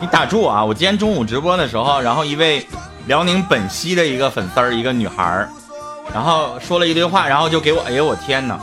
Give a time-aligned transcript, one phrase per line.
[0.00, 0.64] 你打住啊！
[0.64, 2.66] 我今天中午直播的时候，然后一位
[3.06, 5.48] 辽宁本溪的一个粉丝儿，一个女孩儿，
[6.12, 8.60] 然后说了一堆话，然后就给我，哎呦我天哪！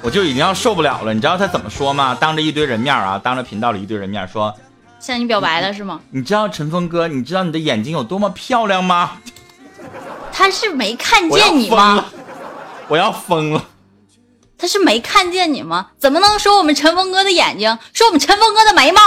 [0.00, 1.12] 我就已经要受不了了。
[1.12, 2.16] 你知道她怎么说吗？
[2.20, 4.54] 当着一堆人面啊，当着频道里一堆人面说，
[5.00, 6.00] 向你表白了是吗？
[6.10, 9.12] 你知道陈峰哥，你知道你的眼睛有多么漂亮吗？
[10.32, 12.04] 他是没看见你吗？
[12.88, 13.64] 我要疯了！
[14.56, 15.88] 他是没看见你吗？
[15.98, 19.00] 怎么能说我们陈峰哥的眼睛，说我们陈峰哥的眉毛？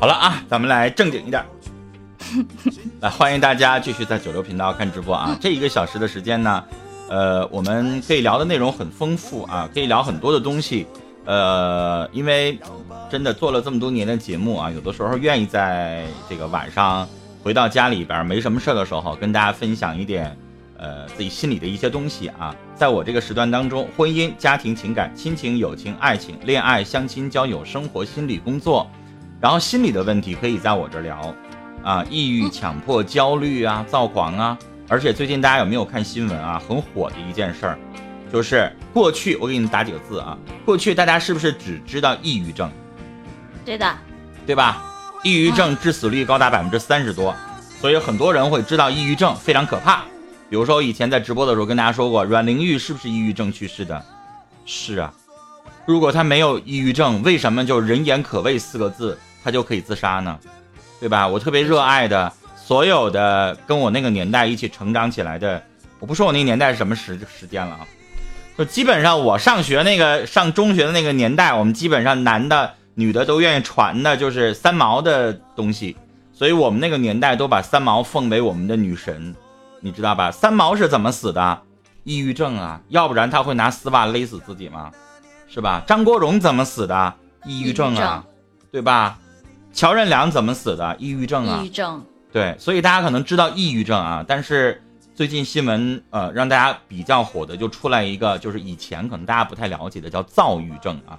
[0.00, 1.44] 好了啊，咱们来正经一点。
[3.02, 5.36] 来，欢迎大家继续在九六频道看直播啊！
[5.38, 6.64] 这一个小时的时间呢，
[7.10, 10.86] 呃，我们可以聊的内容很丰富啊，可以聊很多的东西。
[11.26, 12.58] 呃，因为
[13.10, 17.06] 真的做了这么多年的节目啊，有的时候愿意在这个晚上
[17.42, 20.34] 回到家里边没什么事的时候，跟大家分享一点
[20.78, 22.56] 呃自己心里的一些东西啊。
[22.74, 28.90] 在我这个时段当中，婚姻、家庭、情感、亲情、友情、爱情、恋爱、相亲、交友、生活、心理、工作。
[29.40, 31.34] 然后心理的问题可以在我这聊，
[31.82, 36.62] 啊，抑郁、强迫、焦虑啊，躁狂啊，而且最近大家有没有看新闻啊？
[36.68, 37.78] 很火的一件事儿，
[38.30, 42.70] 就是过去我给你打几个字啊，过去大家是不是只知道抑郁症？
[43.64, 43.94] 对的，
[44.46, 44.84] 对吧？
[45.22, 47.34] 抑郁症致死率高达百分之三十多，
[47.80, 50.02] 所以很多人会知道抑郁症非常可怕。
[50.50, 54.04] 比如说我以前在直播的时候跟大家说过，阮玲玉是不是抑郁症去世的？
[54.66, 55.10] 是啊，
[55.86, 59.18] 如果她没有抑郁症，为什么就人言可畏四个字？
[59.42, 60.38] 他就可以自杀呢，
[60.98, 61.26] 对吧？
[61.26, 65.62] 我特别热爱的所有的跟我那个年代一起成长起来的，
[65.98, 67.80] 我不说我那个年代是什么时时间了啊，
[68.56, 75.96] 就基本上我上学那个上中学的那个年代，我们基本上男的女的都愿意传的就是三毛的东西，
[76.32, 79.34] 所以我们那个年代都把三毛奉为我们的女神，
[79.80, 80.30] 你知道吧？
[80.30, 81.62] 三毛是怎么死的？
[82.04, 84.90] 抑郁症啊，要不然他会拿丝袜勒死自己吗？
[85.48, 85.82] 是吧？
[85.86, 87.14] 张国荣怎么死的？
[87.44, 88.24] 抑郁症啊，
[88.70, 89.18] 对吧？
[89.72, 90.96] 乔任梁怎么死的？
[90.98, 91.60] 抑郁症啊！
[91.62, 92.04] 抑郁症。
[92.32, 94.82] 对，所以大家可能知道抑郁症啊，但是
[95.14, 101.18] 最近新闻呃让大家比较火的就出来一个，就是以前可能大家不太了解的叫躁郁症啊。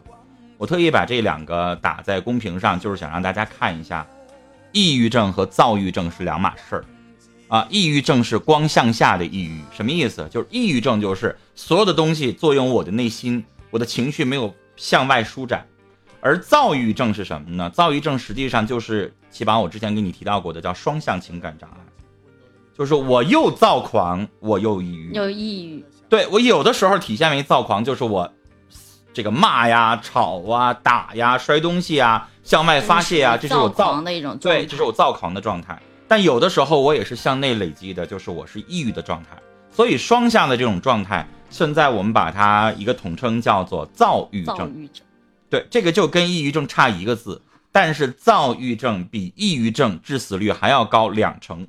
[0.58, 4.06] 我特意把这两个打在公屏上，就是想让大家看一下，
[4.72, 6.86] 抑郁症和躁郁症是两码事儿
[7.48, 7.68] 啊。
[7.70, 10.28] 抑郁症是光向下的抑郁，什么意思？
[10.30, 15.66] 就是抑郁症就是所有的东西作用我的内心，我的情绪没有向外舒展。
[16.22, 17.70] 而躁郁症是什么呢？
[17.74, 21.80] 躁郁症实际上就是起码，我之前跟你提到过的叫双向情感障碍，
[22.78, 25.84] 就是我又躁狂，我又抑郁，有抑郁。
[26.08, 28.32] 对我有的时候体现为躁狂，就是我
[29.14, 35.82] 这个骂呀、吵啊、打呀、摔东西啊，向外发泄啊，这是我躁狂的一种对，这是我躁狂的状态。
[36.08, 39.30] 但有的时候我也是向内累积的，就是我是抑郁的状态。
[39.72, 44.90] 所以双向的这种状态，现在我们把它一个统称叫做躁郁症。
[45.52, 47.42] 对，这个就跟抑郁症差一个字，
[47.74, 51.68] 但是躁郁症比抑郁症致死率还要高两成，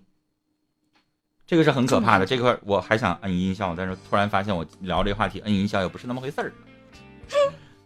[1.44, 2.24] 这个是很可怕的。
[2.24, 6.52] 这块我还想摁音效，但是突然发现我聊这个话题摁音效也不是那么回事儿。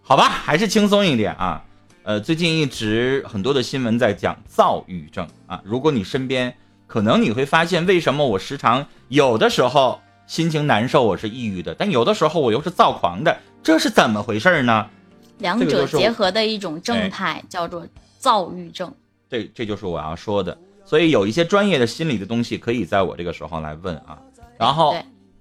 [0.03, 1.65] 好吧，还是轻松一点啊。
[2.03, 5.63] 呃，最近一直很多的新闻在讲躁郁症啊。
[5.65, 6.55] 如果你身边
[6.87, 14.91] 可能你会发现，为什么我时常有的时候心情难受，我是抑郁的，但有的时候我又是躁狂的，这是怎么回事呢？
[15.39, 17.87] 两者结合的一种正态叫做
[18.19, 18.93] 躁郁症，
[19.29, 20.57] 这这就是我要说的。
[20.85, 24.19] 所以有一些专业的心理的东西可以在我这个时候来问啊。
[24.57, 24.97] 然后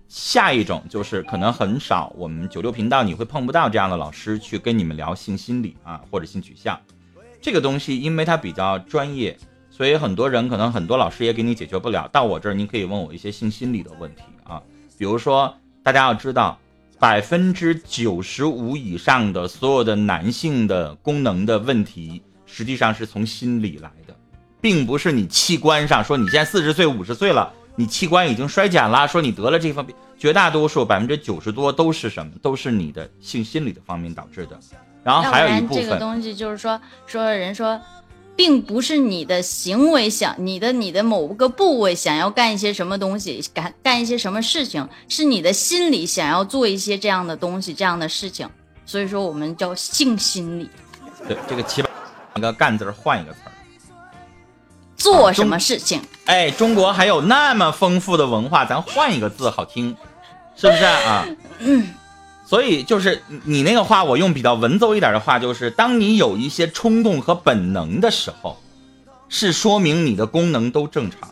[0.07, 6.79] 下一种就是可能很少，我们九六频道你会碰不到这样的老师去跟你们聊性心理啊或者性取向
[7.41, 9.38] 这个东西，因为它比较专业，
[9.69, 12.07] 所以很多人可能很多老师也给你解决不了。
[12.09, 14.61] 到我这儿，您可以问我一些性心理的问题啊，
[14.97, 16.59] 比如说大家要知道。
[16.97, 24.16] 百分之九十五以上的所有的男性的功能的问题，实际上是从心理来的，
[24.61, 32.31] 并不是你器官上说你现在四十岁五十岁了，你器官已经衰减了，说你得了这方面，绝大多数百分之九十多都是什么？
[32.41, 34.59] 都是你的性心理的方面导致的。
[35.03, 37.79] 然后还有一部分这个东西就是说说人说。
[38.35, 48.49] 并不是你的行为想你的你的某个部位想要干一些什么东西，干干一些什么事情，是你的心理想要做一些这样的东西，这样的事情。
[48.85, 50.70] 所以说我们叫性心理。
[51.28, 51.90] 对，这个七八
[52.41, 53.52] 个干字换一个词儿，
[54.97, 56.02] 做什么事情？
[56.26, 59.96] 哎，中国还有那么丰富的文化，咱换一个字好听，
[60.55, 61.26] 是不是啊？
[61.59, 61.88] 嗯。
[62.45, 68.61] 所以就是你那个话，我用比较文绉一点的话，就是当你有一些冲动和本能的时候，
[69.29, 71.31] 是说明你的功能都正常，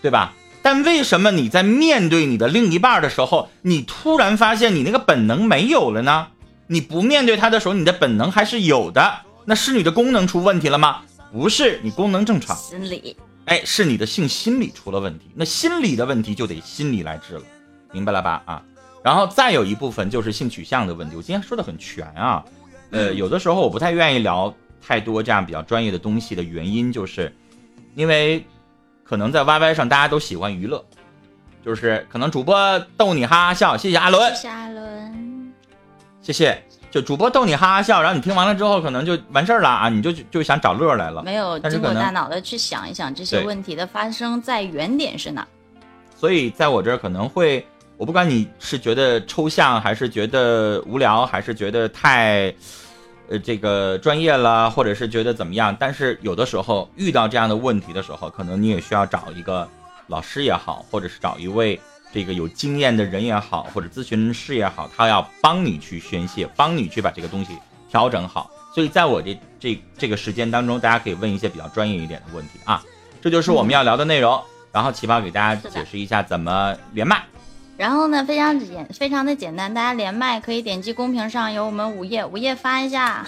[0.00, 0.32] 对吧？
[0.62, 6.28] 但为什么你在面对你的另一半的时候，你突然发现你那个本能没有了呢？
[6.68, 9.18] 你不面对他的时候，你的本能还是有的。
[9.44, 11.02] 那是你的功能出问题了吗？
[11.30, 12.56] 不是，你功能正常。
[12.56, 15.26] 心理，哎，是你的性心理出了问题。
[15.34, 17.42] 那心理的问题就得心理来治了，
[17.92, 18.42] 明白了吧？
[18.46, 18.62] 啊，
[19.04, 21.14] 然后再有一部分就是性取向的问题。
[21.14, 22.42] 我今天说的很全啊，
[22.90, 27.30] 呃，有的时候我不太愿意聊太多这样比较专业的东西的原因，就是
[27.94, 28.42] 因为
[29.04, 30.82] 可能在 YY 上大家都喜欢娱乐，
[31.62, 35.52] 就是可能主播逗你哈哈笑，谢谢阿伦，谢谢阿伦，
[36.22, 36.62] 谢谢。
[36.90, 45.46] 就主播逗你哈哈笑，然后你听完了之后，可能就完事儿了啊，你就就想找乐来了，没有经过大脑的去想一想这些问题的发生在原点是哪。
[46.16, 47.66] 所以在我这儿可能会，
[47.96, 52.52] 我不管你是觉得抽象，还是觉得无聊，还是觉得太，
[53.28, 59.68] 呃，这个专业了，或者是觉得怎么样，但是有的时候遇到这样的问题的时候，可能你也需要找一个
[60.08, 61.80] 老师也好，或者是找一位
[62.12, 67.56] 这个有经验的人也好，或者咨询师也好，他要帮你去宣泄，帮你去把这个东西
[67.88, 68.50] 调整好。
[68.74, 72.82] 所以在我这这这个时间当中，大家可以问一些比较专业一点的问题啊，
[73.22, 74.42] 这就是我们要聊的内容。
[74.72, 77.24] 然后奇宝给大家解释一下怎么连麦。
[77.76, 83.26] 然后呢，非常简，非常的简单，大家连麦可以点击公屏上有我们午夜午夜发一下，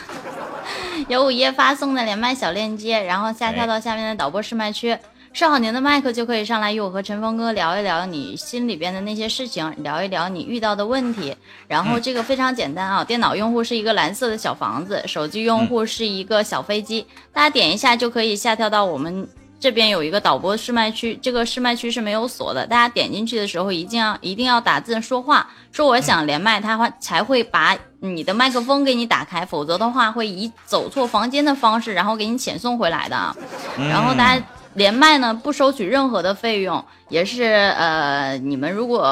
[1.09, 4.97] 有午夜发送的连麦小链接，然后下跳到下面的导播试麦区，
[5.33, 11.37] 设好您的麦克就可以上来与我和陈峰哥聊一聊你心里边的那些事情，聊一聊你遇到的问题。
[11.67, 19.29] 然后这个非常简单啊，电脑用户是一个蓝色的小房子，手机用户是一个小飞机，大家点一下就可以下跳到我们。
[19.59, 33.35] 这边有一个导播试麦区，这个试麦区是没有锁的，大家点进去的时候一定要一定要打字说话，说我想连麦，他会才会把你的麦克风给你打开，否则的话会以走错房间的方式，然后给你遣送回来的啊。
[33.79, 34.45] 然后大家
[34.75, 39.03] 连麦呢不收取任何的费用，也是呃你们如果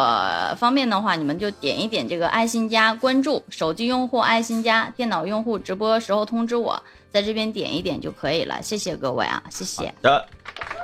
[0.59, 6.83] 方便的话，你们就点一点这个爱心加关注，手机用户爱心加，电脑用户直播时候通知我，
[7.15, 8.61] 在这边点一点就可以了。
[8.61, 9.95] 谢谢各位啊，谢谢。
[10.03, 10.27] 的，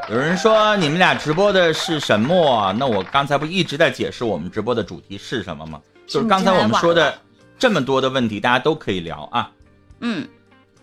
[0.08, 2.72] 有人说你们俩直播的是什么？
[2.78, 5.80] 那我刚才不一直在解释我们直播的主题是什么吗？
[6.06, 7.18] 就是刚才我们说的
[7.58, 9.50] 这么多的问题，大家都可以聊啊。
[9.98, 10.24] 嗯，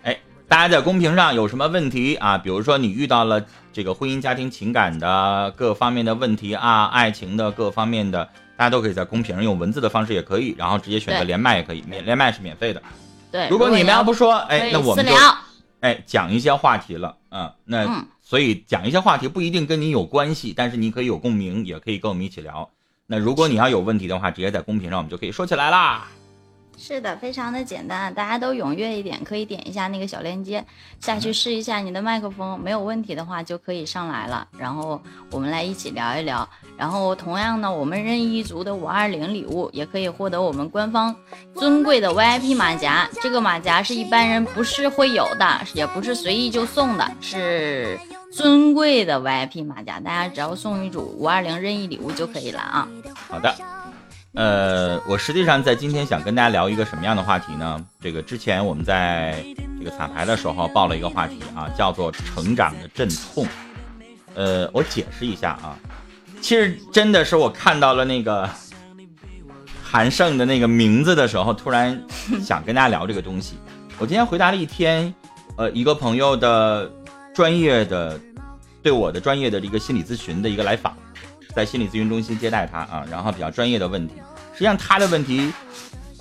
[0.03, 2.37] 哎，大家在公屏上有什么问题啊？
[2.37, 3.41] 比如说你遇到了
[3.71, 8.25] 这个婚姻、家庭、情感的各方面的问题啊，爱情的各方面的，
[8.57, 12.83] 大家都可以在公屏上用文字的方式也可以，然后直接选择连麦也可以，免连麦是免费的。
[13.37, 13.49] 对。
[13.49, 15.13] 如果你们要不说，可哎，那我们就。
[15.79, 22.67] 哎讲一些话题了，嗯，那、嗯所以讲一些话题不一定跟你有关系，但是你可以有共鸣，也可以跟我们一起聊。
[23.05, 26.07] 那如果你要有问题的话，直接在公屏上我们就可以说起来啦。
[26.79, 30.63] 是的，非常的简单，大家都踊跃一点，可以点一下那个小链接
[30.99, 35.01] 下去试一下你的麦克风，没有问题的话就可以上来了，然后
[35.31, 36.47] 我们来一起聊一聊。
[36.77, 41.13] 然后同样呢，我们任意一族的五二零礼物也可以获得我们官方
[41.55, 47.99] 尊贵的 VIP 马甲，这个马甲是一般人不是会有的，也不是随意就送的，是
[48.31, 52.87] 尊贵的 VIP 马甲，大家只要送一组五二零任意礼物就可以了啊。
[53.27, 53.53] 好的，
[54.33, 57.83] 呃，我实际上在今天想跟大家聊一个什么样的话题呢？
[57.99, 59.43] 这个之前我们在
[59.79, 63.47] 这个彩排的时候报了一个话题啊，叫做成长的阵痛。
[64.35, 65.75] 呃，我解释一下啊，
[66.39, 68.47] 其实真的是我看到了那个
[69.83, 71.99] 韩胜的那个名字的时候，突然
[72.39, 73.55] 想跟大家聊这个东西。
[73.97, 75.11] 我今天回答了一天，
[75.55, 76.91] 呃，一个朋友的
[77.33, 78.19] 专业的
[78.83, 80.95] 对我的专业的一个心理咨询的一个来访。
[81.57, 84.13] 在心理咨询中心接待他啊，然后比较专业的问题，
[84.53, 85.51] 实际上他的问题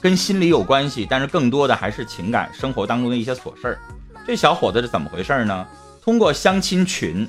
[0.00, 3.78] 跟心理有关系，但是更多的还是情感生活当中的一些琐事儿。
[4.26, 5.66] 这小伙子是怎么回事呢？
[6.02, 7.28] 通过相亲群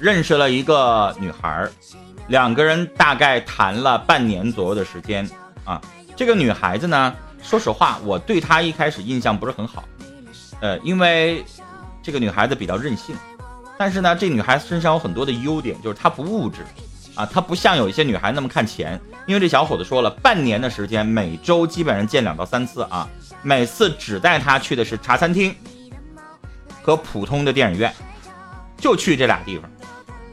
[0.00, 1.70] 认识了一个女孩儿，
[2.26, 5.30] 两个人大概谈了半年左右的时间
[5.62, 5.80] 啊。
[6.16, 9.84] 这个女孩子呢，说实话，我对她一开始印象不是很好，
[10.58, 11.44] 呃，因为
[12.02, 13.14] 这个女孩子比较任性，
[13.78, 16.62] 但是呢，这女孩子身上有很多的优点，就是她不物质。
[17.18, 23.08] 啊，他不像有一些女孩那么看钱，因为这小伙子说了，半年的时间，每周基本上见两到三次啊，
[23.42, 25.52] 每次只带她去的是茶餐厅
[26.80, 27.92] 和普通的电影院，
[28.76, 29.68] 就去这俩地方，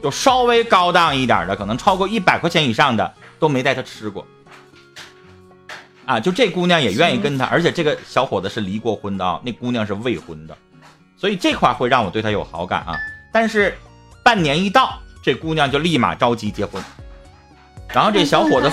[0.00, 4.24] 就稍微高档一点的，可能超过一百块钱以上的都没带她吃过。
[6.04, 10.56] 啊，就这姑娘也愿意跟他，而且这个小伙子是离过婚的啊，那姑娘是未婚的，
[11.16, 12.96] 所以这块会让我对他有好感啊。
[13.32, 13.76] 但是
[14.22, 16.80] 半年一到，这姑娘就立马着急结婚，
[17.88, 18.70] 然后这小伙子，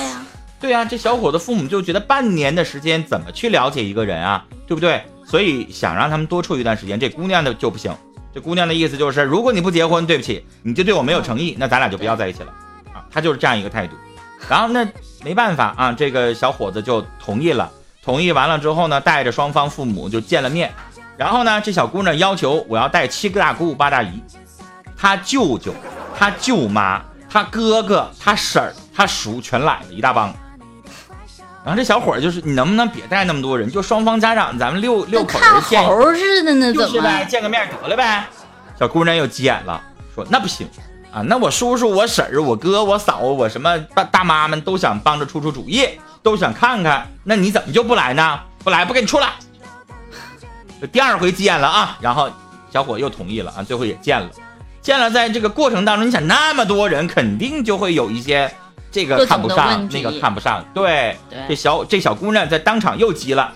[0.59, 5.01] 对呀、这小伙子父母就觉得半年的时间怎么去了解一个人啊，对不对？
[5.25, 6.99] 所以想让他们多处一段时间。
[6.99, 7.91] 这姑娘的就不行，
[8.31, 12.53] 这姑娘的意思就是，如果你不结婚，对不起，你就对我没有诚意，那咱俩就不要在一起了
[12.93, 13.03] 啊。
[13.09, 13.95] 她就是这样一个态度。
[14.47, 14.87] 然后那
[15.25, 17.67] 没办法啊，这个小伙子就同意了。
[18.03, 20.71] 同意完了之后呢，带着双方父母就见了面。
[21.17, 24.21] 然后呢，这小姑娘要求我要带七个大姑八大姨，
[24.95, 25.73] 她舅舅、
[26.17, 30.33] 他舅妈、他哥哥、他婶儿、他叔全来了一大帮。
[31.65, 33.71] 然后这小伙就是，你能不能别带那么多人？
[33.71, 36.87] 就双方家长，咱们六六口人见猴似的呢，怎么？
[36.87, 38.25] 就是呗，见个面得了呗。
[38.77, 39.81] 小姑娘又急眼了，
[40.13, 40.67] 说那不行
[41.13, 45.87] 啊，那我叔叔、我婶儿、我哥、我嫂、我什么大大妈们都想帮着出出主意，
[46.21, 48.39] 都想看看，那你怎么就不来呢？
[48.63, 49.29] 不来，不跟你出了。
[50.91, 52.29] 第二回急眼了啊，然后
[52.69, 54.29] 小伙又同意了啊，最后也见了，
[54.83, 58.53] 见了，在这个过程当中，你想那么多人，肯定就会有一些
[58.91, 61.17] 这个看不上，那个看不上，对。
[61.29, 63.53] 对这小这小姑娘在当场又急了，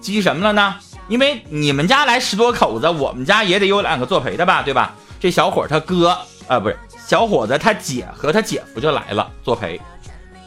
[0.00, 0.74] 急什么了呢？
[1.08, 4.94] 因为你们家来十多口子，我们家也得有两个作陪的吧，对吧？
[5.20, 6.16] 这小伙他哥
[6.48, 9.78] 啊，不是小伙子他姐和他姐夫就来了作陪。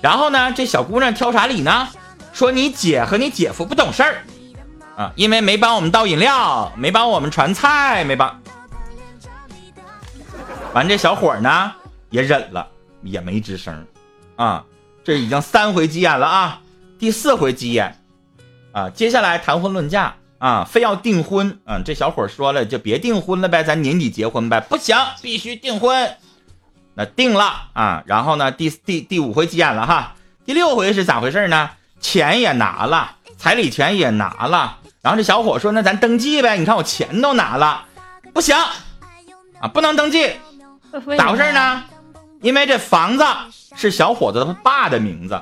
[0.01, 1.87] 然后呢，这小姑娘挑啥理呢？
[2.33, 4.23] 说你姐和你姐夫不懂事儿
[4.97, 8.41] 啊，因为没帮我们倒饮料，没帮我们传菜，没帮。
[10.75, 11.73] 完，这小伙呢
[12.09, 12.67] 也忍了，
[13.01, 13.87] 也没吱声
[14.35, 14.65] 啊。
[15.05, 16.59] 这已经三回急眼了啊，
[16.99, 17.97] 第四回急眼
[18.73, 21.79] 啊，接下来谈婚论嫁啊，非要订婚啊。
[21.85, 24.59] 这小伙说了，就别订婚了呗，咱年底结婚呗。
[24.59, 26.17] 不行，必须订婚。
[26.93, 31.69] 那定了啊，然后呢，第第第五回急眼了哈，第六回是咋回事呢？
[32.01, 36.57] 钱也拿了，彩礼钱也拿了，然后这小伙说，那咱登记呗。
[36.57, 37.85] 你看我钱都拿了，
[38.33, 38.53] 不行
[39.61, 40.31] 啊，不能登记，
[41.17, 41.51] 咋回事？
[41.51, 41.83] 呢？
[42.41, 43.25] 因为这房子
[43.75, 45.41] 是小伙子他爸的名字，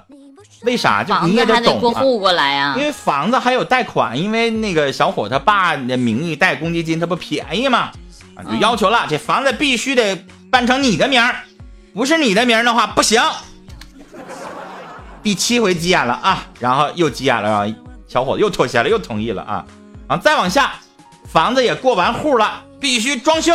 [0.63, 1.03] 为啥？
[1.03, 1.79] 就你也得懂啊。
[1.79, 7.91] 过户过来呀、因为房子还有贷款，因为那个小伙他爸的名义贷公积金，他不便宜吗？
[8.35, 11.35] 啊，就要求了，这房子必须得办成你的名儿，
[11.93, 13.21] 不是你的名儿的话不行。
[15.21, 17.75] 第七回急眼了啊，然后又急眼了，然后
[18.07, 19.65] 小伙子又妥协了，又同意了啊，
[20.07, 20.73] 然后再往下，
[21.27, 23.53] 房子也过完户了，必须装修，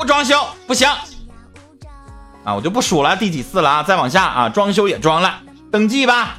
[0.00, 0.88] 不装修不行。
[2.42, 3.82] 啊，我就不数了，第几次了啊？
[3.82, 5.40] 再往下啊，装修也装了，
[5.70, 6.38] 登记吧，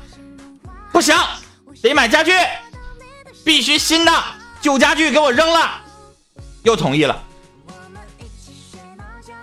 [0.92, 1.16] 不行，
[1.80, 2.32] 得买家具，
[3.46, 4.12] 必须新的，
[4.62, 5.74] 旧家具给我扔了，
[6.64, 7.22] 又同意了。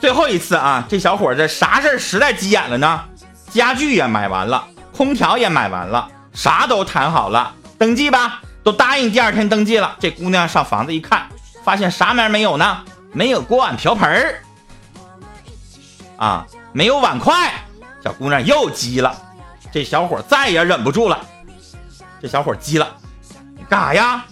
[0.01, 3.05] 最后一次啊，这小伙子啥事儿实在急眼了呢？
[3.53, 9.95] 家具也买完了，空调也买完了，啥都谈好了，登记吧，都答应第二天登记了。
[10.01, 11.29] 这姑娘上房子一看，
[11.63, 12.83] 发现啥玩意没有呢？
[13.13, 14.43] 没有锅碗瓢盆儿
[16.17, 17.53] 啊，没有碗筷。
[18.03, 19.17] 小姑娘又急了，
[19.73, 21.21] 这小伙再也忍不住了。
[22.21, 22.97] 这小伙急了，
[23.57, 24.25] 你干啥呀？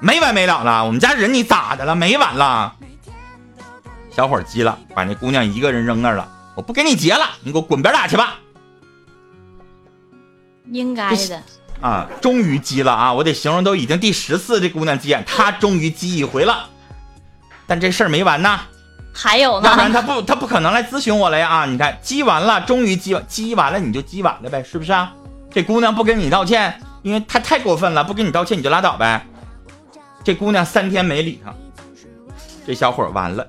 [0.00, 1.94] 没完没了了，我们家人你咋的了？
[1.94, 2.74] 没完了。
[4.10, 6.28] 小伙急了，把那姑娘一个人扔那儿了。
[6.54, 8.36] 我不跟你结了，你给我滚边打去吧！
[10.70, 11.42] 应该的。
[11.80, 13.12] 啊，终于急了啊！
[13.12, 16.68] 我得形容都已经第十次这姑娘急眼，她终于急一回了。
[17.66, 18.60] 但这事儿没完呐，
[19.12, 21.48] 还有呢要不然呢，她不他不可能来咨询我了呀！
[21.48, 25.12] 啊，你看积完了，终于积积，完了你就积完了呗，是不是啊？
[25.50, 29.26] 这姑娘不跟你道歉，因为她太过分了，不跟你道歉你就拉倒呗。
[30.22, 31.54] 这姑娘三天没理他，
[32.66, 33.46] 这小伙儿完了，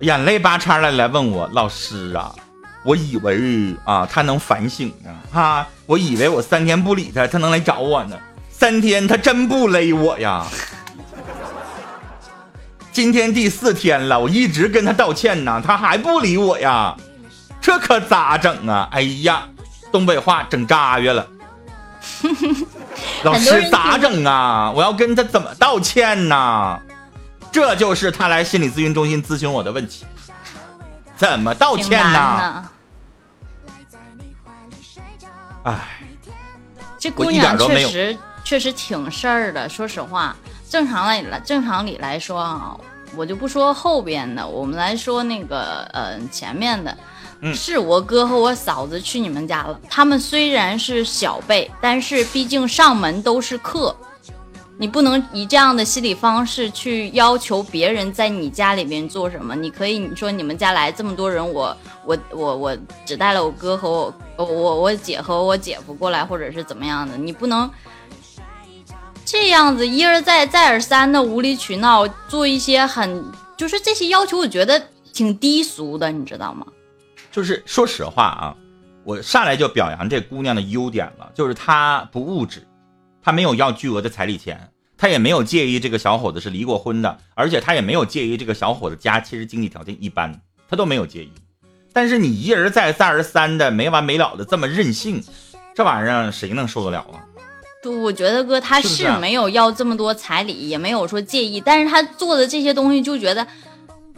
[0.00, 2.34] 眼泪巴叉的来问我老师啊，
[2.84, 8.16] 我以为啊他能反省呢，哈，我以为我三天不理他，他能来找我呢，
[8.50, 10.46] 三天他真不勒我呀。
[12.92, 16.96] 今天第四天了，我一直跟他道歉呢，他还不理我呀，
[17.60, 18.88] 这可咋整啊？
[18.90, 19.48] 哎呀，
[19.92, 21.26] 东北话整炸约了。
[23.22, 24.70] 老师咋整啊？
[24.72, 26.80] 我要跟他怎么道歉呢？
[27.52, 30.04] 这就是他来心理咨询中心咨询我的问题，
[31.16, 32.12] 怎么道歉呢？
[32.12, 32.70] 呢。
[35.64, 35.78] 哎，
[36.98, 40.34] 这姑娘确实确实挺事儿的，说实话，
[40.70, 42.78] 正常来来正常理来说啊，
[43.16, 46.96] 我就不说后边的，我们来说那个呃前面的。
[47.42, 49.80] 嗯是我哥和我嫂子去你们家了。
[49.88, 53.96] 他们虽然是小辈，但是毕竟上门都是客，
[54.76, 59.56] 你不能以这样的心理方式去要求别人在你家里边做什么。
[59.56, 61.74] 你可以你说你们家来这么多人，我
[62.04, 67.68] 我我我只带了我哥和我我我我姐和我姐夫过来，或者是怎么样的，你不能
[69.24, 73.24] 这样子一而再再而三的无理取闹，做一些很
[73.56, 76.66] 就是这些要求，我觉得挺低俗的，你知道吗？
[77.30, 78.56] 就是说实话啊，
[79.04, 82.66] 我上来就表扬这姑娘的优点了，就是她不物质，
[83.22, 91.32] 她没有要巨额的彩礼钱，她也没有介意这个小伙子是离过婚的，而且她也没有介意这个小伙子家其实经济条件一般，她都没有介意。
[91.92, 95.22] 但是你一而再再而三的没完没了的这么任性，
[95.74, 97.22] 这玩意儿谁能受得了啊？
[97.82, 103.46] 就我觉得哥他是没有要这么多彩礼，也没有说介意，但是他做的这些东西就觉得，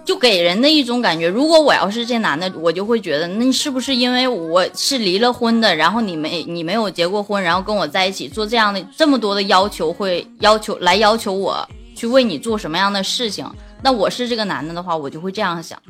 [0.05, 11.65] 就给人的一种感觉，如果我要是这男的，我就会觉得，那是不是因为我是离了婚的，然后你没你没有结过婚，然后跟我在一起做这样的这么多的要求，会要求来要求我
[11.95, 13.49] 去为你做什么样的事情？
[13.81, 15.81] 那我是这个男的的话，我就会这样想。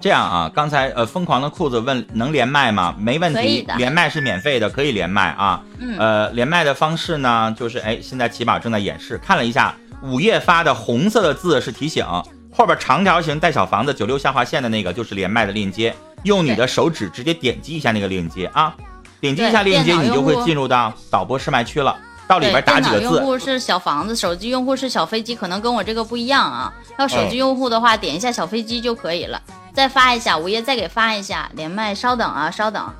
[0.00, 2.94] 这样啊，刚才呃，疯狂的裤子问能连麦吗？
[2.98, 5.62] 没问题连麦是免费的，可以连麦啊。
[5.78, 12.04] 嗯呃，连麦的方式呢，就是哎，现在起宝正在演示，看了一下，午夜发的红色的字是提醒，
[12.52, 18.74] 后边长条形带小房子九六下划线的那个就是连麦的链接，用你的手指直接点击一下那个链接啊，
[19.20, 21.96] 点击一下链接，你就会进入到导播试麦区了，
[22.28, 26.70] 到里，边打几个字，用户是小房子，手机用户是小飞机，可能跟我这个不一样啊。
[26.98, 29.40] 要手嗯机用户的话，点一下小飞机就可以了。
[29.74, 32.94] 再发一下，午夜再给发一下连麦，稍等啊，稍等。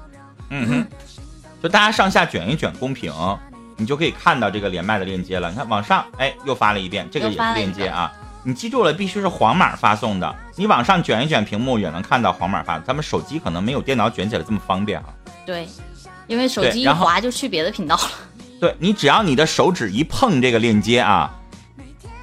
[0.51, 0.87] 嗯哼，
[1.63, 3.13] 就大家上下卷一卷公屏，
[3.77, 5.49] 你就可以看到这个连麦的链接了。
[5.51, 8.13] 你看往上，哎，又发了一遍，这个也是链接啊。
[8.43, 10.37] 你记住了，必须是黄码发送的。
[10.57, 12.79] 你往上卷一卷屏幕，也能看到黄码发。
[12.81, 15.07] 咱们手机可能没有电脑卷起来这么方便啊。
[15.47, 15.67] 对，
[16.27, 18.03] 因为手机一滑就去别的频道了。
[18.61, 21.31] 对你只要你的手指一碰这个链接啊，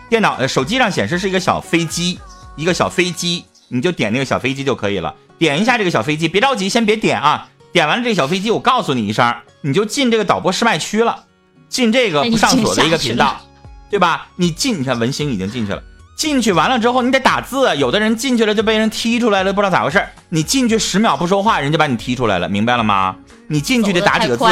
[0.10, 2.20] 电脑呃手机上显示是一个小飞机，
[2.55, 5.16] 一个小飞机，你就点那个小飞机就可以了。
[5.38, 7.48] 点一下这个小飞机，别着急，先别点啊。
[7.72, 11.24] 点完了这个小飞机，我告诉你一声，你就进这个导播试麦区了，
[11.70, 13.38] 进这个哎不上锁的一个频道
[13.90, 14.28] 对吧？
[14.36, 15.82] 你进，你看文星已经进去了。
[16.18, 17.75] 进去完了之后，你得打字。
[17.78, 20.06] 有的人进去了就被人踢出来了，不知道咋回事。
[20.30, 23.16] 你进去十秒不说话，人家把你踢出来了，明白了吗？
[23.48, 24.46] 你进去得打几个字。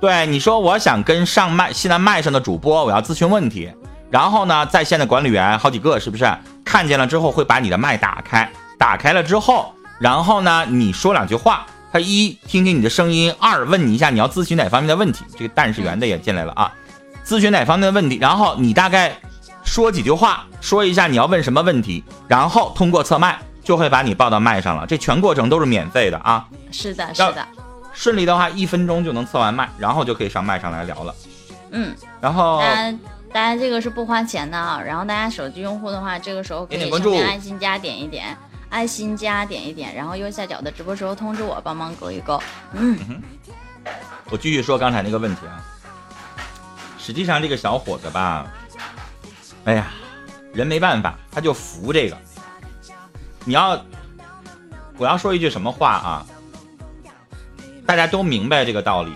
[0.00, 3.70] 对，你说我想跟上麦现在麦上的主播，我要咨询问题，
[4.12, 6.30] 然后呢，在线的管理员好几个，是不是？
[6.62, 8.46] 看见了之后会把你的麦打开，
[8.78, 15.24] 打开了之后，然后呢，你说两句话，他一听听你的声音，二问你一下你要咨询哪方面的问题。
[15.34, 16.70] 这个但是圆的也进来了啊，
[17.24, 19.16] 咨询哪方面的问题，然后你大概
[19.64, 24.86] 说几句话，说一下你要问什么问题，然后通过测麦就会把你报到麦上了。
[24.86, 26.46] 这全过程都是免费的啊。
[26.70, 27.46] 是的，是的，
[27.94, 31.14] 顺利的话，一分钟就能测完麦，然后就可以上麦上来聊了。
[31.70, 32.62] 嗯，然后
[33.32, 34.80] 大家这个是不花钱的啊。
[34.80, 38.36] 然后大家手机用户的话，这个时候可以点点爱心加点一点，
[38.68, 42.40] 爱心加点一点，然后右下角的直播时候通知我，帮忙勾一勾。
[42.72, 42.98] 嗯，
[44.30, 45.64] 我继续说刚才那个问题啊。
[46.98, 48.46] 实际上这个小伙子吧，
[49.64, 49.88] 哎呀，
[50.52, 52.16] 人没办法，他就服这个。
[53.44, 53.84] 你要，
[54.98, 56.26] 我要说一句什么话啊？
[57.84, 59.12] 大家都明白这个道理。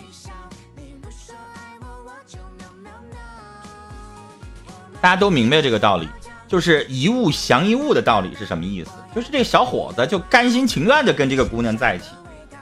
[5.01, 6.09] 大家都明白这个道理，
[6.49, 8.91] 就是一物降一物的道理是什么意思？
[9.15, 12.07] 就是这小伙子就甘心情愿的跟这个姑娘在一起，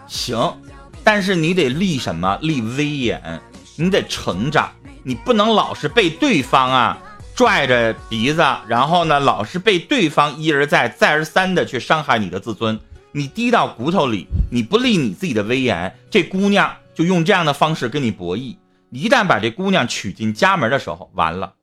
[0.07, 0.57] 行，
[1.03, 2.39] 但是你得立什么？
[2.43, 3.41] 立威严，
[3.77, 4.71] 你得成长，
[5.03, 6.99] 你不能老是被对方啊
[7.35, 12.79] 拽着鼻子，然后呢老是被对方一而再再而三的去伤害你的自尊，
[13.11, 18.57] 你低到骨头里，你不立你自己的威严，这姑娘就用这样的方式跟你博弈。
[18.91, 21.55] 一旦把这姑娘娶进家门的时候，完了，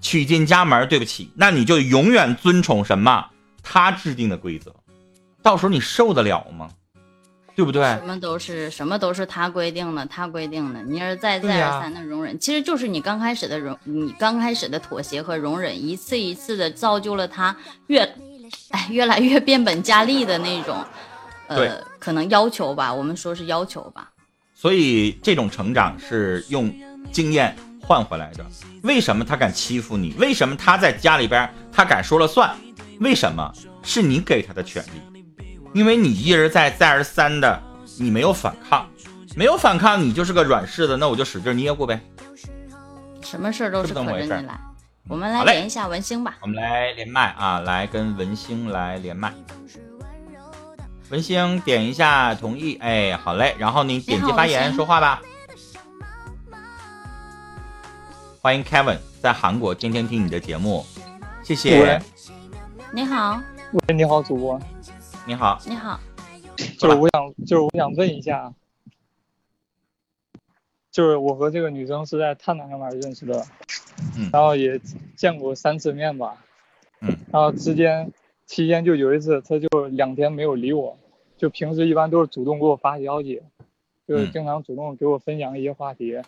[0.00, 3.26] 娶进家门，对不起，那你就永远遵从什么
[3.62, 4.74] 他制定的规则，
[5.42, 6.70] 到时候你受得了吗？
[7.54, 7.82] 对不对？
[7.84, 17.56] 什么都是什么都是他规定的，他规定的，你而再再而三的容忍，其实就是你刚开始的容，你刚开始的妥协和容忍，一次一次的造就了他
[17.86, 18.02] 越，
[18.72, 20.84] 哎，越来越变本加厉的那种，
[21.46, 24.10] 呃，可能要求吧，我们说是要求吧，
[24.54, 26.70] 所以这种成长是用
[27.10, 27.56] 经验
[27.86, 28.44] 换回来的。
[28.82, 30.12] 为什么他敢欺负你？
[30.18, 32.54] 为什么他在家里边他敢说了算？
[33.00, 33.52] 为什么？
[33.82, 35.24] 是你给他的权利，
[35.72, 37.62] 因为你一而再再而三的
[38.00, 38.84] 你没有反抗，
[39.36, 42.00] 没有反抗你就是个软柿子，那我就使劲捏过呗。
[43.22, 44.60] 什么事儿都是这么回事儿可着你来。
[45.08, 49.32] 我们来连一下文星吧，我们来连麦啊，来跟文星来连麦。
[51.10, 55.22] 文星点一下同意，哎，好嘞，然后你点击发言说话吧。
[58.46, 60.84] 欢迎 Kevin 在韩国今天听你的节目，
[61.42, 61.82] 谢谢。
[61.82, 61.98] 喂。
[62.94, 64.56] 你好，喂，你好，主播，
[65.26, 65.98] 你好，你好，
[66.78, 68.54] 就是我想，就是我想问一下，
[70.92, 73.44] 就是我和这个女生是在探探上面认识的，
[74.16, 74.30] 嗯。
[74.32, 74.80] 然后也
[75.16, 76.36] 见过三次面吧，
[77.00, 78.12] 嗯，然后之间
[78.46, 80.96] 期间就有一次，她就两天没有理我，
[81.36, 83.42] 就平时一般都是主动给我发消息，
[84.06, 84.30] 就是嗯。
[84.30, 86.24] 经常主动给我分享一些话题，嗯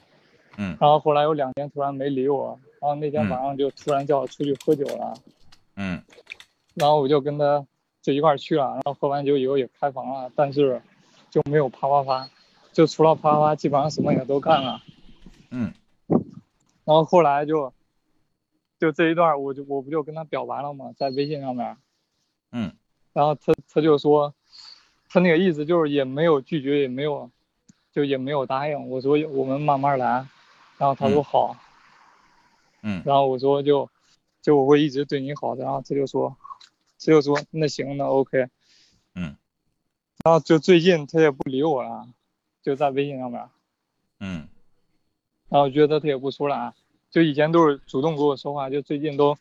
[0.58, 5.14] 然后后来有两天突然没理我，然后那天嗯晚上就突然叫我出去喝酒了。
[5.76, 6.02] 嗯
[6.74, 7.64] 然后我就跟他
[8.02, 10.82] 就一块儿去了，然后喝完酒以后也开房了，但是
[11.30, 12.28] 就没有啪啪啪，
[12.72, 14.82] 就除了啪啪啪，基本上什么也都干了。
[15.50, 15.72] 嗯
[16.84, 17.72] 然后后来就
[18.78, 20.92] 就这一段，我就我不就跟他表白了吗？
[20.96, 21.76] 在微信上面，
[22.50, 22.72] 嗯
[23.12, 24.34] 然后他他就说，
[25.08, 27.30] 他那个意思就是也没有拒绝，也没有
[27.92, 28.88] 就也没有答应。
[28.88, 30.26] 我说我们慢慢来，
[30.78, 31.56] 然后他说嗯好，
[32.82, 33.90] 嗯然后我说就
[34.40, 36.36] 就我会一直对你好的，然后他就说
[36.98, 38.48] 他就说那行那 OK，
[39.14, 39.36] 嗯
[40.24, 42.06] 然后就最近他也不理我了，
[42.62, 43.48] 就在微信上面，
[44.20, 44.48] 嗯
[45.48, 46.72] 然后觉得他也不出来，
[47.10, 49.36] 就以前都是主动跟我说话，就最近都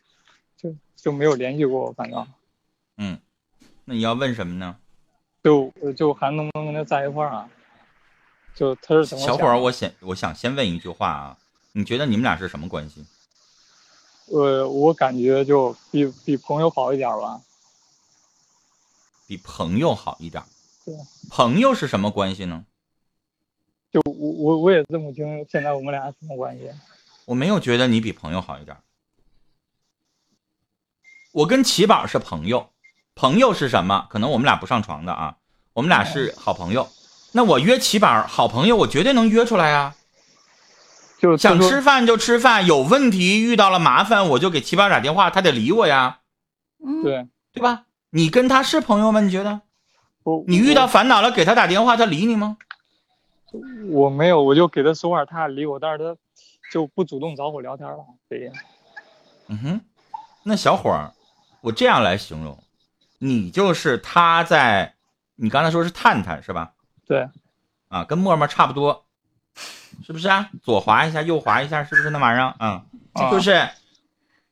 [0.56, 2.26] 就就没有联系过我，反正
[2.96, 3.20] 嗯，
[3.84, 4.76] 那你要问什么呢？
[5.42, 7.48] 就就还能不能跟他在一块儿啊？
[8.58, 11.38] 就他是怎么小伙儿，我想我想先问一句话啊，
[11.70, 13.06] 你觉得你们俩是什么关系？
[14.32, 17.40] 呃，我感觉就比比朋友好一点吧。
[19.28, 20.46] 比朋友好一点儿
[20.84, 20.92] 对。
[21.30, 22.64] 朋友是什么关系呢？
[23.92, 26.68] 就我我我也这么听，现在我们俩什么关系？
[27.26, 28.82] 我没有觉得你比朋友好一点儿。
[31.30, 32.70] 我跟齐宝是朋友，
[33.14, 34.08] 朋友是什么？
[34.10, 35.36] 可能我们俩不上床的啊，
[35.74, 36.88] 我们俩是好朋友。
[37.32, 39.94] 那我约齐宝好朋友，我绝对能约出来啊、
[41.18, 46.20] 就是想吃饭就吃饭，有问题遇到了麻烦，我就给齐宝打电话，他得理我呀，
[46.84, 47.84] 嗯，对，对吧？
[48.10, 49.20] 你跟他是朋友吗？
[49.20, 49.60] 你觉得？
[50.24, 52.56] 我你遇到烦恼了给他打电话，他理你吗？
[53.52, 53.60] 我
[54.04, 56.16] 我没有，我就给他说话，他也理我，但是他
[56.72, 57.98] 就不主动找我聊天了。
[58.28, 58.50] 对，
[59.48, 59.80] 嗯哼，
[60.44, 61.12] 那小伙儿，
[61.60, 62.58] 我这样来形容，
[63.18, 64.94] 你就是他在，
[65.36, 66.72] 你刚才说是探探是吧？
[67.08, 67.28] 对，
[67.88, 69.06] 啊，跟陌陌差不多，
[70.06, 70.50] 是不是啊？
[70.62, 72.54] 左滑一下，右滑一下，是不是那玩意儿？
[72.60, 72.82] 嗯，
[73.14, 73.68] 啊就是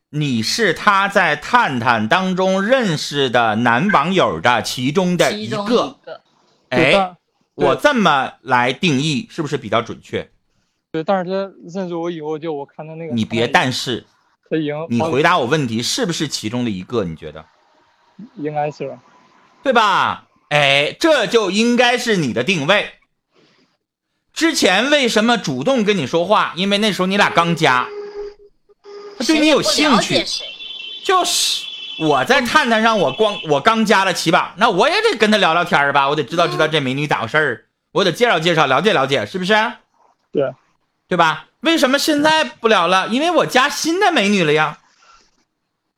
[0.09, 5.75] 你是他在探探当中认识的男网友的其中的其中一个。
[5.75, 6.21] 一个，
[6.69, 7.15] 哎，
[7.53, 10.29] 我这么来定义，是不是比较准确？
[10.91, 14.05] 对，但是他认识我以后，就我看他那个，你别，但是，
[14.49, 17.03] 他已经好你回答我问题，是不是其中的一个？
[17.03, 17.45] 你觉得？
[18.35, 18.97] 应该是
[19.61, 20.26] 对吧？
[20.49, 22.91] 哎，这就应该是你的定位。
[24.33, 26.53] 之前为什么主动跟你说话？
[26.55, 27.87] 因为那时候你俩刚加，
[29.17, 30.23] 他对你有兴趣。
[31.03, 31.65] 就是
[31.99, 39.53] 我在探探上，我光我刚加了齐宝，那我也得跟他聊聊天吧，我得知道知道这美女咋回事儿，我得介绍介绍，了解了解，是不是？
[40.31, 40.53] 对，
[41.07, 41.47] 对吧？
[41.61, 43.07] 为什么现在不聊了？
[43.07, 44.77] 因为我加新的美女了呀，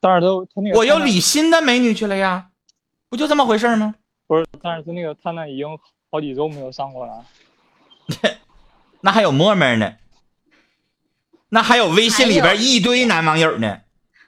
[0.00, 2.46] 但是他他那个我又理新的美女去了呀，
[3.10, 3.96] 不就这么回事儿吗？
[4.30, 5.66] 不是，但是他那个探探已经
[6.08, 7.24] 好几周没有上过了。
[9.02, 9.94] 那还有陌陌呢，
[11.48, 13.80] 那还有微信里边一堆男网友呢。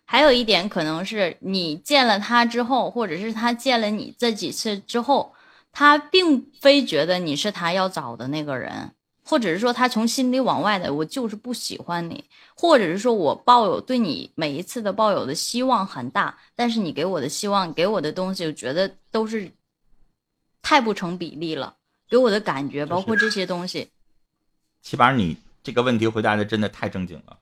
[0.05, 5.33] 还有一点可能是你见了他之后，或者是他见了你这几次之后，
[5.71, 8.91] 他并非觉得你是他要找的那个人，
[9.25, 12.25] 或者是说他从心里往外的我就是不喜欢你，
[12.57, 19.49] 或者是说我抱有对你每一次的抱有的希望很大，但是你给我的希望给我的东西，我觉得都是
[20.63, 21.77] 太不成比例了，
[22.09, 23.91] 给我的感觉包括这些东西，
[24.81, 27.39] 七宝，你这个问题回答的真的太正经了。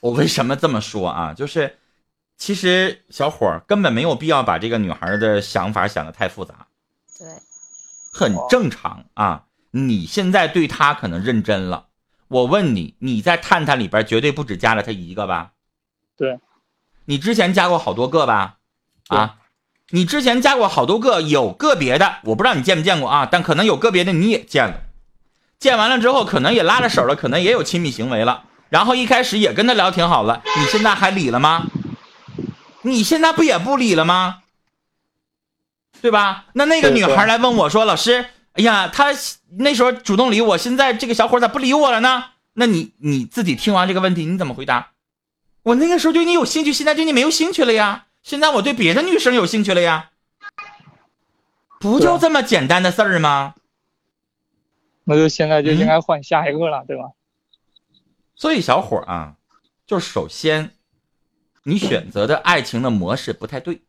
[0.00, 1.34] 我为什么这么说啊？
[1.34, 1.78] 就是，
[2.38, 6.66] 其实小伙儿根本没有必要把这个女孩的想法想的太复杂，
[7.18, 7.28] 对，
[8.12, 9.46] 很正常啊。
[9.72, 11.88] 你现在对她可能认真了，
[12.28, 15.52] 我问你，你在探探里边绝对不止加了她一个吧？
[16.16, 16.40] 对，
[17.04, 18.58] 你之前加过好多个吧？
[19.08, 19.39] 啊，
[19.90, 24.82] 你之前加过好多个，有个别的我不知道你见没见过啊，但可能有个别的你也见了。
[25.58, 28.44] 见完了之后，可能也拉着手了，可能也有亲密行为了。
[28.68, 31.66] 然后一开始也跟他聊挺好了，你现在还理了吗？
[32.82, 34.38] 你现在不也不理了吗？
[36.00, 36.46] 对吧？
[36.54, 39.08] 那那个女孩来问我说：“老师，哎呀，他
[39.58, 42.24] 那时候主动理我，现在这个小伙咋不理我了呢？”
[42.54, 44.92] 那你你自己听完这个问题，你怎么回答？
[45.64, 48.06] 我那个时候对你有兴趣，现在对你没有兴趣了呀。
[48.22, 50.10] 现在我对别的女生有兴趣了呀。
[51.80, 53.54] 不就这么简单的事儿吗？
[55.04, 57.04] 那就现在就嗯应该换下一个了，对吧？
[58.36, 59.36] 所以小伙儿啊，
[59.86, 60.72] 就是首先，
[61.64, 63.82] 你选择的爱情的模式不太对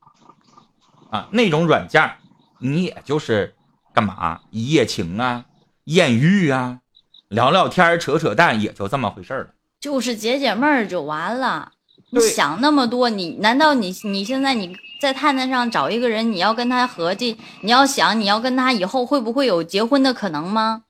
[1.11, 2.17] 啊，那种软件
[2.59, 3.55] 你也就是
[3.93, 5.45] 干嘛一夜情啊、
[5.83, 6.79] 艳遇啊、
[7.27, 9.53] 聊聊天、扯扯淡，也就这么回事儿了。
[9.81, 11.73] 就是解解闷儿就完了。
[12.11, 20.83] 你想那么多，你难道你你现在你在探探上找一个人，你要跟他合计，你要想你要跟他以后会不会有结婚的可能吗？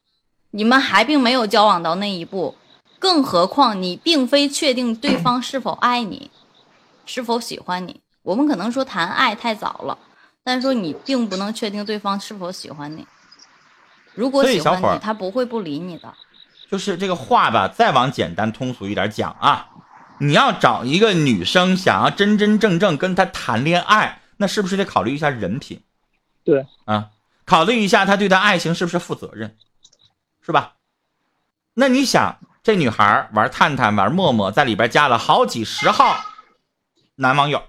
[0.51, 2.55] 你们还并没有交往到那一步，
[2.99, 6.29] 更何况你并非确定对方是否爱你，
[7.05, 8.01] 是否喜欢你。
[8.23, 9.97] 我们可能说谈爱太早了，
[10.43, 13.05] 但是说你并不能确定对方是否喜欢你。
[14.13, 16.13] 如果喜欢你，他不会不理你的。
[16.69, 19.67] 就是这个话吧，再往简单通俗一点讲啊，
[20.21, 25.81] 你要找一个女生，想要真真正正跟她谈恋爱，那是不是得考虑一下人品
[26.43, 27.09] 对，啊？
[27.43, 29.57] 考虑一下她对她爱情是不是负责任，
[30.45, 30.73] 是吧？
[31.73, 36.23] 那你想，这女孩玩探探、玩陌陌，在里边加了好几十号
[37.15, 37.63] 男网友，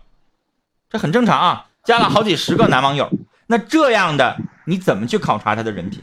[0.91, 3.11] 这很正常啊，加了好几十个男网友，
[3.47, 4.37] 那这样的
[4.67, 6.03] 你怎么去考察她的人品？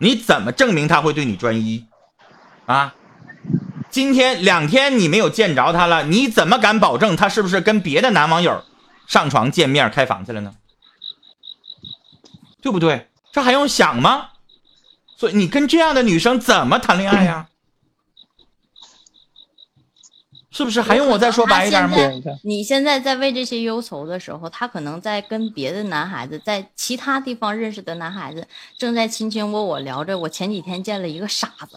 [0.00, 1.86] 你怎么证明他会对你专一？
[2.66, 2.94] 啊，
[3.90, 8.64] 今天两天你没有见着他了，你怎么敢保证他是不是跟别的男网友
[9.06, 10.54] 上床见面开房去了呢？
[12.60, 13.08] 对不对？
[13.32, 14.30] 这还用想吗？
[15.16, 17.48] 所以你跟这样的女生怎么谈恋爱呀？
[20.50, 21.96] 是不是还用我再说白一点吗？
[22.42, 28.46] 你现在在为这些忧愁的时候，他可能在跟别的男孩子，在其他地方认识的男孩子，
[28.76, 30.18] 正在卿卿我我聊着。
[30.18, 31.76] 我前几天见了一个傻子，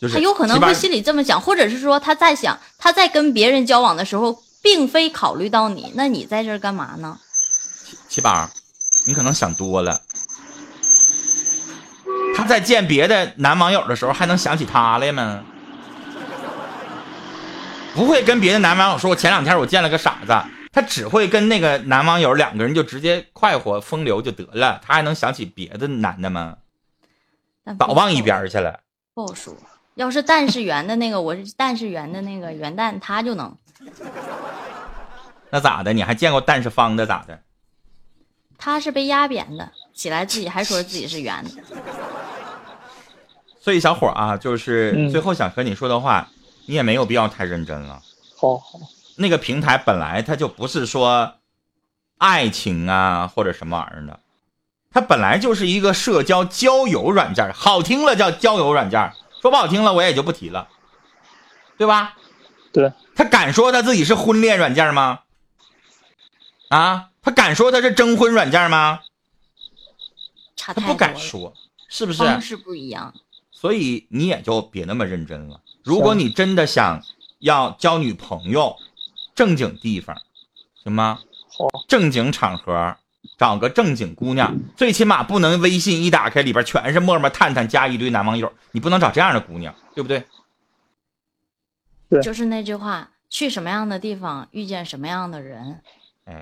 [0.00, 7.18] 就是他有可能会心里这么想，或者是说他在想，他在跟别人交往的时候，并非考虑到你，那你在这儿干嘛呢？
[8.08, 8.48] 七宝，
[9.06, 10.00] 你可能想多了。
[12.36, 15.42] 他在见别的男网友的时候，还能想起他来吗？
[17.94, 20.32] 不会跟别的男网友说，我前两天我见了个傻子，
[20.72, 26.58] 他只会跟那个男网友两个人就直接快活风流就得了，他还能想起别的男的吗？
[27.78, 28.78] 早忘一边去了。
[29.14, 29.52] 不好说，
[29.98, 33.52] 要是蛋是圆的那个，我是蛋是圆的那个圆蛋，他就能。
[35.50, 35.92] 那咋的？
[35.92, 37.40] 你还见过蛋是方的咋的？
[38.56, 41.50] 他是被压扁的，起来自己还说自己是圆的。
[43.60, 46.28] 所以小伙啊，就是最后想和你说的话。
[46.66, 48.02] 你也没有必要太认真了。
[48.36, 48.78] 好好，
[49.16, 51.32] 那个平台本来它就不是说
[52.18, 54.20] 爱情啊或者什么玩意儿的，
[54.90, 60.68] 它本来就是一个社交交友软件，好听了叫交友软件，说不好听了我也就不提了，
[61.76, 62.16] 对吧？
[62.72, 62.92] 对。
[63.14, 65.20] 他敢说他自己是婚恋软件吗？
[66.68, 69.00] 啊，他敢说他是征婚软件吗？
[70.56, 71.54] 他不敢说，
[71.88, 72.18] 是不是？
[72.18, 73.14] 方式不一样。
[73.50, 75.60] 所以你也就别那么认真了。
[75.82, 77.02] 如果你真的想
[77.38, 78.76] 要交女朋友，
[79.34, 80.20] 正经地方，
[80.82, 81.20] 行吗？
[81.56, 82.96] 好，正经场合，
[83.36, 90.24] 找个正经姑娘，最起码不能微信一打开里边全是陌陌、探探加一堆男网友，你不能找这样的姑娘，对不对？
[92.08, 95.80] 对，就是那句话，去什么样的地方遇见什么样的人，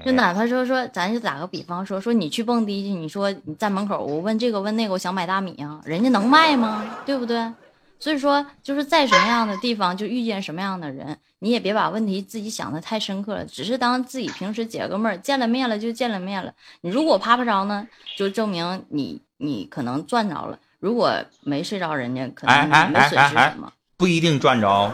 [0.04, 6.84] 就哪怕说说，咱就打个比方说说你去蹦迪去，你说你在门口，我问这个问那个，我想买大米啊，人家能卖吗？
[7.04, 7.52] 对不对？
[7.98, 16.52] 所以说，就是在什么样的地方就遇见什么样的人，你也别把问题自己想的太深刻了，只是当自己平时解个闷儿，见了面了就见了面了。
[16.82, 24.92] 你如果趴不着呢，就证明你你可能赚着了；如果没睡着，人家可能没损失什么，不一定赚着。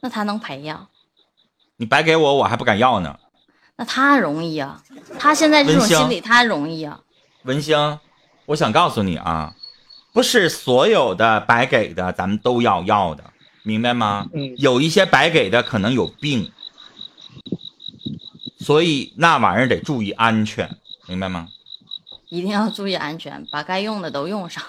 [0.00, 0.88] 那他能赔呀？
[1.76, 3.18] 你白给我，我还不敢要呢。
[3.76, 4.82] 那他容易啊，
[5.18, 7.00] 他现在这种心理他容易啊。
[7.44, 7.98] 文星，
[8.46, 9.54] 我想告诉你啊。
[10.12, 13.24] 不是所有的白给的咱们都要要的，
[13.62, 14.26] 明白吗？
[14.32, 14.54] 嗯。
[14.58, 16.50] 有一些白给的可能有病，
[18.58, 21.48] 所以那玩意儿得注意安全，明白吗？
[22.28, 24.62] 一定要注意安全，把该用的都用上。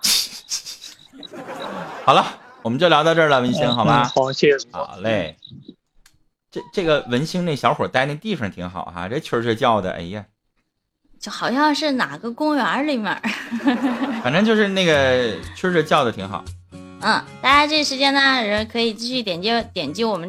[2.04, 4.10] 好了，我们就聊到这儿了，文星，好吗？
[4.14, 4.68] 好，谢谢。
[4.70, 5.36] 好嘞。
[6.50, 10.24] 这这个文星那小伙待那地方挺好哈，这蛐蛐叫的，哎呀。
[11.20, 13.20] 就好像是哪个公园里面，
[14.22, 16.44] 反正就是那个蛐蛐叫的挺好。
[17.00, 20.26] 嗯，大家这时间呢，可以继续点击点击我们。